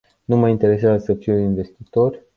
Nu 0.25 0.35
mă 0.35 0.49
interesează 0.49 1.03
să 1.05 1.13
fiu 1.13 1.37
investitor. 1.39 2.23